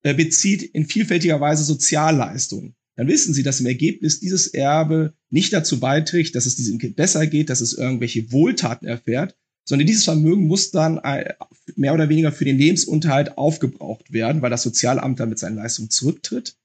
[0.03, 5.53] äh, bezieht in vielfältiger Weise Sozialleistungen, dann wissen sie, dass im Ergebnis dieses Erbe nicht
[5.53, 10.05] dazu beiträgt, dass es diesem Kind besser geht, dass es irgendwelche Wohltaten erfährt, sondern dieses
[10.05, 11.35] Vermögen muss dann äh,
[11.77, 15.91] mehr oder weniger für den Lebensunterhalt aufgebraucht werden, weil das Sozialamt dann mit seinen Leistungen
[15.91, 16.57] zurücktritt.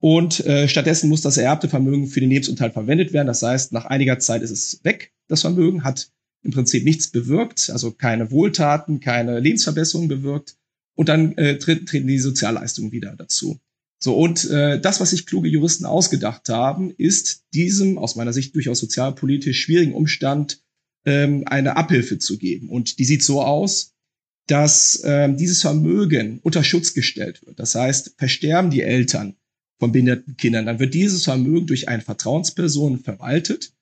[0.00, 3.28] Und äh, stattdessen muss das ererbte Vermögen für den Lebensunterhalt verwendet werden.
[3.28, 6.10] Das heißt, nach einiger Zeit ist es weg, das Vermögen, hat
[6.42, 10.56] im Prinzip nichts bewirkt, also keine Wohltaten, keine Lebensverbesserungen bewirkt.
[10.94, 13.60] Und dann äh, treten die Sozialleistungen wieder dazu.
[14.02, 18.52] So, und äh, das, was sich kluge Juristen ausgedacht haben, ist diesem aus meiner Sicht
[18.56, 20.60] durchaus sozialpolitisch schwierigen Umstand
[21.04, 22.68] ähm, eine Abhilfe zu geben.
[22.68, 23.94] Und die sieht so aus,
[24.48, 27.60] dass ähm, dieses Vermögen unter Schutz gestellt wird.
[27.60, 29.36] Das heißt, versterben die Eltern
[29.78, 33.72] von behinderten Kindern, dann wird dieses Vermögen durch eine Vertrauensperson verwaltet,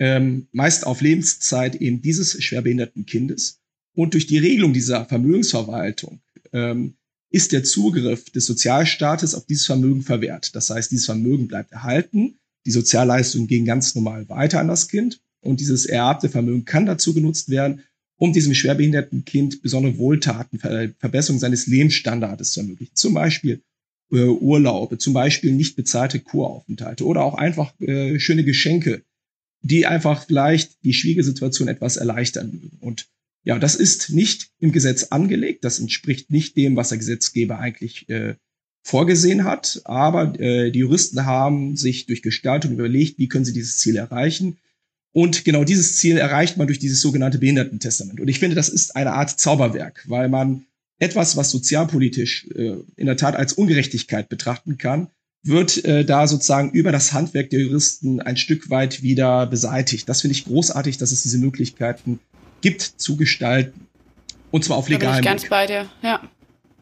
[0.00, 3.60] ähm, meist auf Lebenszeit eben dieses schwerbehinderten Kindes.
[3.94, 6.20] Und durch die Regelung dieser Vermögensverwaltung
[6.52, 6.97] ähm,
[7.30, 10.54] ist der Zugriff des Sozialstaates auf dieses Vermögen verwehrt.
[10.54, 15.20] Das heißt, dieses Vermögen bleibt erhalten, die Sozialleistungen gehen ganz normal weiter an das Kind
[15.40, 17.82] und dieses ererbte Vermögen kann dazu genutzt werden,
[18.16, 22.94] um diesem schwerbehinderten Kind besondere Wohltaten, Verbesserung seines Lebensstandards zu ermöglichen.
[22.94, 23.62] Zum Beispiel
[24.10, 29.02] äh, Urlaube, zum Beispiel nicht bezahlte Kuraufenthalte oder auch einfach äh, schöne Geschenke,
[29.62, 32.78] die einfach vielleicht die schwierige Situation etwas erleichtern mögen.
[32.80, 33.06] Und
[33.44, 35.64] ja, das ist nicht im Gesetz angelegt.
[35.64, 38.34] Das entspricht nicht dem, was der Gesetzgeber eigentlich äh,
[38.82, 39.80] vorgesehen hat.
[39.84, 44.58] Aber äh, die Juristen haben sich durch Gestaltung überlegt, wie können sie dieses Ziel erreichen.
[45.12, 48.20] Und genau dieses Ziel erreicht man durch dieses sogenannte Behindertentestament.
[48.20, 50.66] Und ich finde, das ist eine Art Zauberwerk, weil man
[50.98, 55.08] etwas, was sozialpolitisch äh, in der Tat als Ungerechtigkeit betrachten kann,
[55.42, 60.08] wird äh, da sozusagen über das Handwerk der Juristen ein Stück weit wieder beseitigt.
[60.08, 62.18] Das finde ich großartig, dass es diese Möglichkeiten
[62.60, 63.86] gibt zu gestalten.
[64.50, 65.24] Und zwar auf legalem Weg.
[65.24, 66.20] ganz bei dir, ja.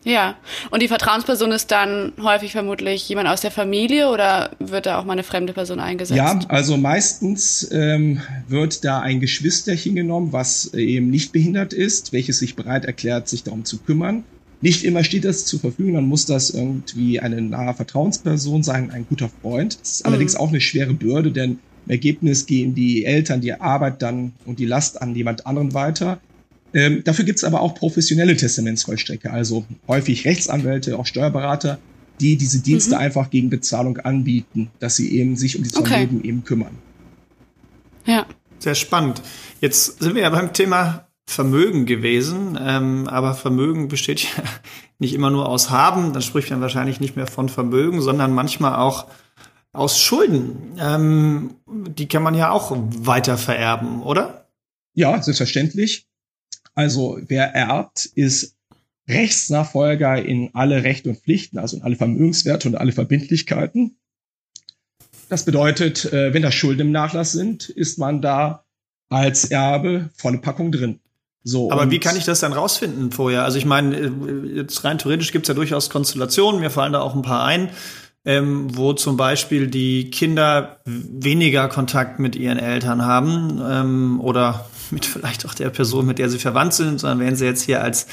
[0.06, 0.36] Ja.
[0.70, 5.04] Und die Vertrauensperson ist dann häufig vermutlich jemand aus der Familie oder wird da auch
[5.04, 6.16] mal eine fremde Person eingesetzt?
[6.16, 12.38] Ja, also meistens ähm, wird da ein Geschwisterchen genommen, was eben nicht behindert ist, welches
[12.38, 14.22] sich bereit erklärt, sich darum zu kümmern.
[14.60, 19.06] Nicht immer steht das zur Verfügung, dann muss das irgendwie eine nahe Vertrauensperson sein, ein
[19.08, 19.78] guter Freund.
[19.80, 20.10] Das ist mhm.
[20.10, 24.66] allerdings auch eine schwere Bürde, denn Ergebnis gehen die Eltern die Arbeit dann und die
[24.66, 26.20] Last an jemand anderen weiter.
[26.74, 31.78] Ähm, dafür gibt's aber auch professionelle Testamentsvollstrecker, also häufig Rechtsanwälte, auch Steuerberater,
[32.20, 33.00] die diese Dienste mhm.
[33.00, 35.88] einfach gegen Bezahlung anbieten, dass sie eben sich um die okay.
[35.88, 36.78] Vermögen eben kümmern.
[38.04, 38.26] Ja.
[38.58, 39.22] Sehr spannend.
[39.60, 42.58] Jetzt sind wir ja beim Thema Vermögen gewesen.
[42.60, 44.42] Ähm, aber Vermögen besteht ja
[44.98, 46.12] nicht immer nur aus Haben.
[46.12, 49.06] Dann spricht man wahrscheinlich nicht mehr von Vermögen, sondern manchmal auch
[49.76, 50.76] aus Schulden.
[50.78, 54.46] Ähm, die kann man ja auch weiter vererben, oder?
[54.94, 56.06] Ja, selbstverständlich.
[56.74, 58.56] Also wer erbt, ist
[59.08, 63.96] Rechtsnachfolger in alle Rechte und Pflichten, also in alle Vermögenswerte und alle Verbindlichkeiten.
[65.28, 68.64] Das bedeutet, äh, wenn da Schulden im Nachlass sind, ist man da
[69.08, 71.00] als Erbe volle Packung drin.
[71.48, 73.44] So, Aber wie kann ich das dann rausfinden vorher?
[73.44, 74.10] Also ich meine, äh,
[74.56, 77.70] jetzt rein theoretisch gibt es ja durchaus Konstellationen, mir fallen da auch ein paar ein,
[78.26, 85.06] ähm, wo zum Beispiel die Kinder weniger Kontakt mit ihren Eltern haben ähm, oder mit
[85.06, 88.06] vielleicht auch der Person, mit der sie verwandt sind, sondern werden sie jetzt hier als,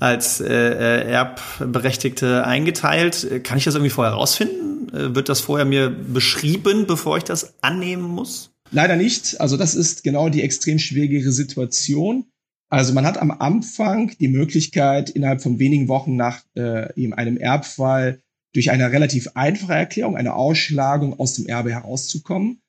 [0.00, 3.44] als äh, äh Erbberechtigte eingeteilt.
[3.44, 4.88] Kann ich das irgendwie vorher rausfinden?
[4.92, 8.50] Äh, wird das vorher mir beschrieben, bevor ich das annehmen muss?
[8.72, 9.40] Leider nicht.
[9.40, 12.24] Also das ist genau die extrem schwierige Situation.
[12.68, 17.36] Also man hat am Anfang die Möglichkeit, innerhalb von wenigen Wochen nach äh, eben einem
[17.36, 18.22] Erbfall
[18.54, 22.60] durch eine relativ einfache Erklärung, eine Ausschlagung aus dem Erbe herauszukommen.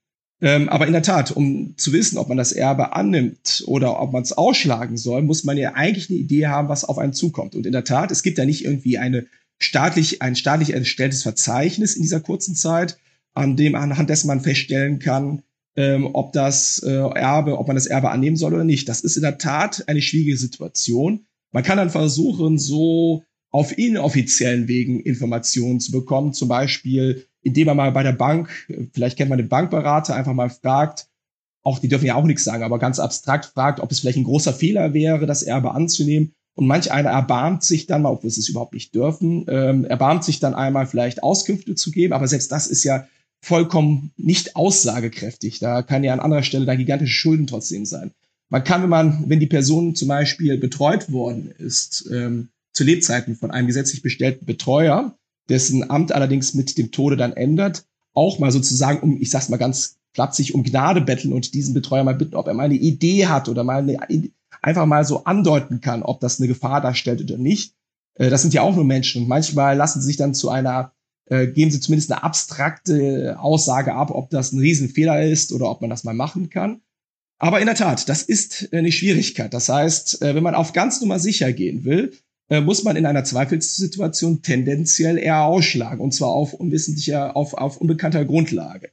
[0.42, 4.12] Ähm, aber in der Tat, um zu wissen, ob man das Erbe annimmt oder ob
[4.12, 7.56] man es ausschlagen soll, muss man ja eigentlich eine Idee haben, was auf einen zukommt.
[7.56, 9.26] Und in der Tat, es gibt ja nicht irgendwie eine
[9.60, 12.98] staatlich, ein staatlich erstelltes Verzeichnis in dieser kurzen Zeit,
[13.34, 15.44] an dem anhand dessen man feststellen kann,
[15.76, 18.90] ähm, ob das äh, Erbe, ob man das Erbe annehmen soll oder nicht.
[18.90, 21.26] Das ist in der Tat eine schwierige Situation.
[21.52, 27.78] Man kann dann versuchen, so auf inoffiziellen Wegen Informationen zu bekommen, zum Beispiel, indem man
[27.78, 28.50] mal bei der Bank,
[28.94, 31.08] vielleicht kennt man den Bankberater, einfach mal fragt,
[31.62, 34.24] auch die dürfen ja auch nichts sagen, aber ganz abstrakt fragt, ob es vielleicht ein
[34.24, 36.34] großer Fehler wäre, das Erbe anzunehmen.
[36.56, 40.24] Und manch einer erbarmt sich dann mal, obwohl sie es überhaupt nicht dürfen, ähm, erbarmt
[40.24, 43.08] sich dann einmal vielleicht Auskünfte zu geben, aber selbst das ist ja
[43.40, 45.60] vollkommen nicht aussagekräftig.
[45.60, 48.12] Da kann ja an anderer Stelle da gigantische Schulden trotzdem sein.
[48.50, 53.36] Man kann, wenn man, wenn die Person zum Beispiel betreut worden ist, ähm, zu Lebzeiten
[53.36, 55.18] von einem gesetzlich bestellten Betreuer,
[55.50, 59.58] dessen Amt allerdings mit dem Tode dann ändert, auch mal sozusagen um, ich sag's mal
[59.58, 63.28] ganz flapsig, um Gnade betteln und diesen Betreuer mal bitten, ob er mal eine Idee
[63.28, 63.98] hat oder mal eine,
[64.62, 67.76] einfach mal so andeuten kann, ob das eine Gefahr darstellt oder nicht.
[68.16, 70.94] Äh, das sind ja auch nur Menschen und manchmal lassen sie sich dann zu einer
[71.26, 75.82] äh, geben sie zumindest eine abstrakte Aussage ab, ob das ein Riesenfehler ist oder ob
[75.82, 76.82] man das mal machen kann.
[77.40, 79.54] Aber in der Tat, das ist eine Schwierigkeit.
[79.54, 82.18] Das heißt, äh, wenn man auf ganz Nummer sicher gehen will, äh,
[82.50, 88.26] muss man in einer Zweifelssituation tendenziell eher ausschlagen und zwar auf unwissentlicher, auf, auf unbekannter
[88.26, 88.92] Grundlage.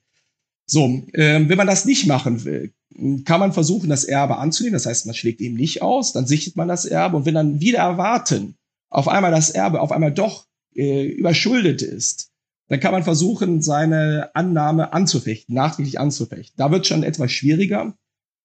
[0.66, 2.72] So, ähm, wenn man das nicht machen will,
[3.24, 4.74] kann man versuchen, das Erbe anzunehmen.
[4.74, 7.60] Das heißt, man schlägt eben nicht aus, dann sichtet man das Erbe und wenn dann
[7.60, 8.54] wieder erwarten,
[8.88, 12.30] auf einmal das Erbe auf einmal doch äh, überschuldet ist,
[12.68, 16.54] dann kann man versuchen, seine Annahme anzufechten, nachträglich anzufechten.
[16.56, 17.96] Da wird schon etwas schwieriger.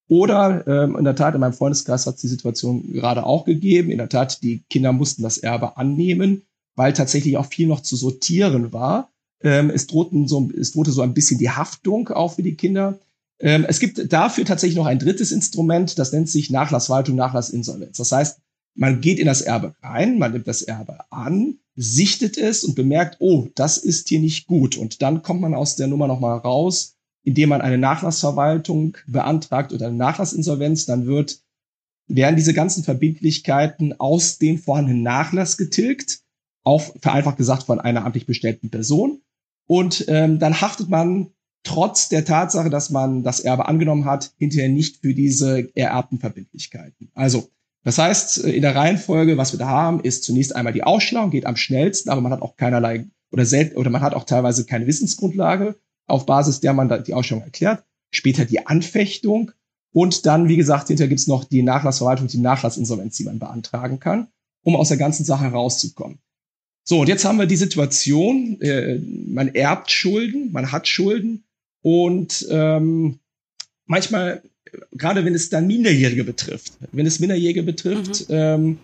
[0.07, 3.89] Oder ähm, in der Tat, in meinem Freundeskreis hat es die Situation gerade auch gegeben.
[3.89, 6.43] In der Tat, die Kinder mussten das Erbe annehmen,
[6.75, 9.09] weil tatsächlich auch viel noch zu sortieren war.
[9.41, 12.99] Ähm, es, drohten so, es drohte so ein bisschen die Haftung auch für die Kinder.
[13.39, 17.97] Ähm, es gibt dafür tatsächlich noch ein drittes Instrument, das nennt sich Nachlasswaltung, Nachlassinsolvenz.
[17.97, 18.39] Das heißt,
[18.75, 23.17] man geht in das Erbe rein, man nimmt das Erbe an, sichtet es und bemerkt,
[23.19, 24.77] oh, das ist hier nicht gut.
[24.77, 26.94] Und dann kommt man aus der Nummer nochmal raus,
[27.25, 30.85] indem man eine Nachlassverwaltung beantragt oder eine Nachlassinsolvenz.
[30.85, 31.39] Dann wird,
[32.07, 36.19] werden diese ganzen Verbindlichkeiten aus dem vorhandenen Nachlass getilgt,
[36.63, 39.21] auch vereinfacht gesagt von einer amtlich bestellten Person.
[39.67, 41.31] Und ähm, dann haftet man
[41.63, 47.09] trotz der Tatsache, dass man das Erbe angenommen hat, hinterher nicht für diese ererbten Verbindlichkeiten.
[47.15, 47.49] Also
[47.83, 51.31] das heißt, äh, in der Reihenfolge, was wir da haben, ist zunächst einmal die Ausschlagung,
[51.31, 54.65] geht am schnellsten, aber man hat auch keinerlei oder selten oder man hat auch teilweise
[54.65, 55.75] keine Wissensgrundlage,
[56.07, 57.83] auf Basis der man die Ausschlagung erklärt.
[58.11, 59.51] Später die Anfechtung
[59.91, 64.27] und dann, wie gesagt, hinterher gibt's noch die Nachlassverwaltung, die Nachlassinsolvenz, die man beantragen kann,
[64.61, 66.19] um aus der ganzen Sache herauszukommen.
[66.83, 71.43] So, und jetzt haben wir die Situation, äh, man erbt Schulden, man hat Schulden
[71.81, 73.19] und ähm,
[73.85, 74.43] manchmal
[74.91, 76.73] gerade wenn es dann Minderjährige betrifft.
[76.91, 78.29] Wenn es Minderjährige betrifft.
[78.29, 78.35] Mhm.
[78.35, 78.79] Ähm,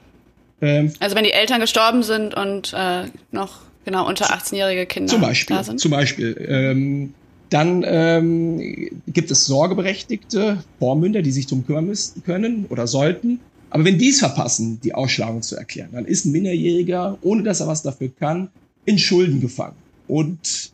[0.61, 5.21] ähm, also wenn die Eltern gestorben sind und äh, noch genau unter 18-jährige Kinder zum
[5.21, 5.79] Beispiel, da sind.
[5.79, 6.45] Zum Beispiel.
[6.47, 7.13] Ähm,
[7.49, 13.41] dann ähm, gibt es sorgeberechtigte Vormünder, die sich darum kümmern müssen, können oder sollten.
[13.69, 17.59] Aber wenn die es verpassen, die Ausschlagung zu erklären, dann ist ein Minderjähriger, ohne dass
[17.59, 18.49] er was dafür kann,
[18.85, 19.75] in Schulden gefangen.
[20.07, 20.71] Und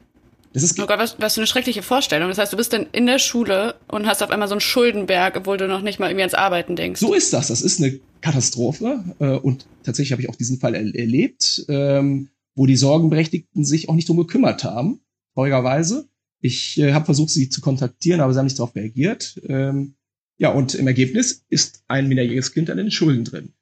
[0.53, 2.29] das ist oh Gott, was, was für eine schreckliche Vorstellung.
[2.29, 5.37] Das heißt, du bist dann in der Schule und hast auf einmal so einen Schuldenberg,
[5.37, 6.99] obwohl du noch nicht mal irgendwie ans Arbeiten denkst.
[6.99, 7.47] So ist das.
[7.47, 9.03] Das ist eine Katastrophe.
[9.19, 13.95] Äh, und tatsächlich habe ich auch diesen Fall erlebt, ähm, wo die Sorgenberechtigten sich auch
[13.95, 14.99] nicht drum gekümmert haben,
[15.33, 16.09] traurigerweise.
[16.41, 19.39] Ich äh, habe versucht, sie zu kontaktieren, aber sie haben nicht darauf reagiert.
[19.47, 19.93] Ähm,
[20.39, 23.53] Ja, und im Ergebnis ist ein minderjähriges Kind in den Schulden drin.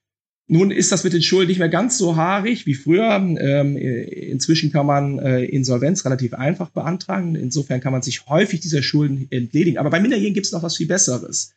[0.47, 3.15] Nun ist das mit den Schulden nicht mehr ganz so haarig wie früher.
[3.15, 7.35] Ähm, inzwischen kann man äh, Insolvenz relativ einfach beantragen.
[7.35, 9.77] Insofern kann man sich häufig dieser Schulden entledigen.
[9.77, 11.53] Aber bei Minderjährigen gibt es noch was viel Besseres.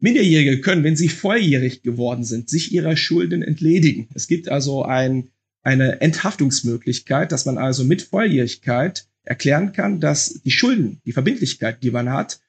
[0.00, 4.08] Minderjährige können, wenn sie volljährig geworden sind, sich ihrer Schulden entledigen.
[4.14, 5.30] Es gibt also ein,
[5.62, 11.90] eine Enthaftungsmöglichkeit, dass man also mit Volljährigkeit erklären kann, dass die Schulden, die Verbindlichkeit, die
[11.90, 12.40] man hat,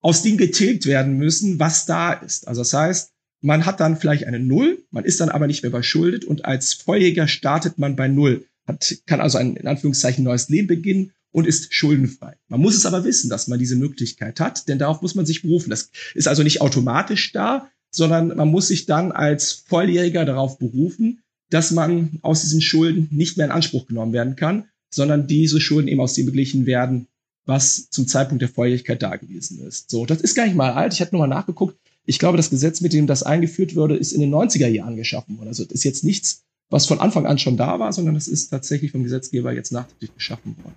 [0.00, 2.48] aus dem getilgt werden müssen, was da ist.
[2.48, 5.70] Also das heißt, man hat dann vielleicht eine Null, man ist dann aber nicht mehr
[5.70, 10.48] überschuldet und als Volljäger startet man bei Null, hat, kann also ein in Anführungszeichen neues
[10.48, 12.36] Leben beginnen und ist schuldenfrei.
[12.48, 15.42] Man muss es aber wissen, dass man diese Möglichkeit hat, denn darauf muss man sich
[15.42, 15.70] berufen.
[15.70, 21.22] Das ist also nicht automatisch da, sondern man muss sich dann als Volljähriger darauf berufen,
[21.50, 25.88] dass man aus diesen Schulden nicht mehr in Anspruch genommen werden kann, sondern diese Schulden
[25.88, 27.06] eben aus dem beglichen werden,
[27.46, 29.90] was zum Zeitpunkt der Volljährigkeit da gewesen ist.
[29.90, 30.92] So, das ist gar nicht mal alt.
[30.92, 31.76] Ich hatte nur mal nachgeguckt.
[32.06, 35.36] Ich glaube, das Gesetz, mit dem das eingeführt wurde, ist in den 90er Jahren geschaffen
[35.38, 35.48] worden.
[35.48, 38.48] Also das ist jetzt nichts, was von Anfang an schon da war, sondern das ist
[38.48, 40.74] tatsächlich vom Gesetzgeber jetzt nachträglich geschaffen worden.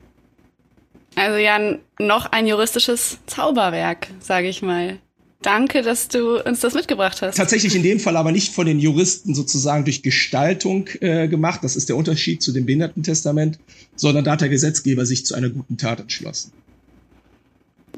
[1.16, 4.98] Also ja, noch ein juristisches Zauberwerk, sage ich mal.
[5.44, 7.36] Danke, dass du uns das mitgebracht hast.
[7.36, 11.60] Tatsächlich in dem Fall aber nicht von den Juristen sozusagen durch Gestaltung äh, gemacht.
[11.64, 13.60] Das ist der Unterschied zu dem Behindertentestament,
[13.96, 16.54] sondern da hat der Gesetzgeber sich zu einer guten Tat entschlossen.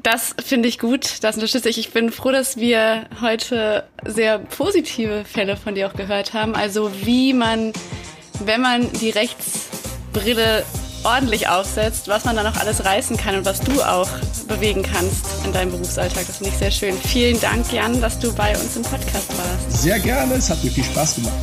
[0.02, 1.78] Das finde ich gut, das unterstütze ich.
[1.78, 6.54] Ich bin froh, dass wir heute sehr positive Fälle von dir auch gehört haben.
[6.54, 7.72] Also wie man,
[8.44, 10.64] wenn man die Rechtsbrille
[11.06, 14.08] ordentlich aufsetzt, was man da noch alles reißen kann und was du auch
[14.48, 16.26] bewegen kannst in deinem Berufsalltag.
[16.26, 16.96] Das finde ich sehr schön.
[16.98, 19.82] Vielen Dank, Jan, dass du bei uns im Podcast warst.
[19.82, 21.34] Sehr gerne, es hat mir viel Spaß gemacht.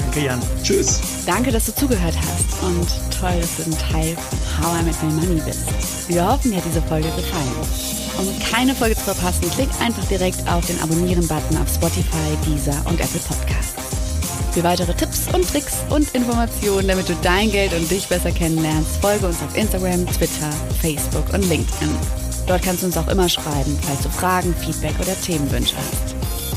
[0.00, 0.40] Danke, Jan.
[0.62, 1.00] Tschüss.
[1.24, 2.88] Danke, dass du zugehört hast und
[3.20, 5.60] toll, dass du ein Teil von How I Met My Money bist.
[6.08, 7.52] Wir hoffen, dir hat diese Folge gefallen.
[8.18, 13.00] Um keine Folge zu verpassen, klick einfach direkt auf den Abonnieren-Button auf Spotify, Deezer und
[13.00, 13.73] Apple Podcasts.
[14.54, 18.98] Für weitere Tipps und Tricks und Informationen, damit du dein Geld und dich besser kennenlernst,
[19.00, 20.48] folge uns auf Instagram, Twitter,
[20.80, 21.90] Facebook und LinkedIn.
[22.46, 26.14] Dort kannst du uns auch immer schreiben, falls du Fragen, Feedback oder Themenwünsche hast.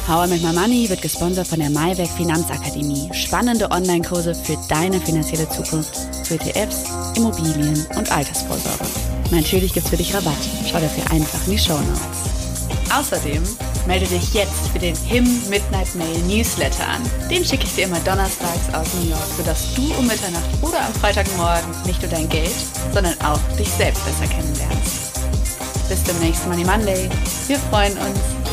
[0.07, 3.10] How I Make My Money wird gesponsert von der Maiwerk Finanzakademie.
[3.13, 6.83] Spannende Online-Kurse für deine finanzielle Zukunft zu ETFs,
[7.15, 8.86] Immobilien und Altersvorsorge.
[9.31, 10.38] Natürlich gibt's für dich Rabatt.
[10.69, 12.27] Schau dafür einfach in die Show Notes.
[12.95, 13.43] Außerdem
[13.88, 17.02] Melde dich jetzt für den HIM Midnight Mail Newsletter an.
[17.30, 20.93] Den schicke ich dir immer donnerstags aus New York, sodass du um Mitternacht oder am
[20.95, 22.54] Freitagmorgen nicht nur dein Geld,
[22.93, 25.13] sondern auch dich selbst besser kennenlernst.
[25.88, 27.10] Bis zum nächsten Money Monday.
[27.47, 28.46] Wir freuen uns.